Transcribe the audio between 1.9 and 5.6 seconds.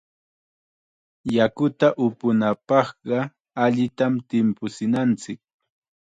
upunapaqqa allitam timpuchinanchik.